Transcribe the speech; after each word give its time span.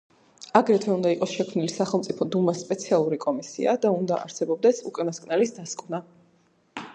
აგრეთვე 0.59 0.91
უნდა 0.93 1.09
იყოს 1.15 1.35
შექმნილი 1.39 1.69
სახელმწიფო 1.73 2.27
დუმას 2.35 2.63
სპეციალური 2.65 3.19
კომისია 3.27 3.77
და 3.85 3.93
უნდა 3.99 4.19
არსებობდეს 4.23 4.81
უკანასკნელის 4.93 5.55
დასკვნა. 5.61 6.03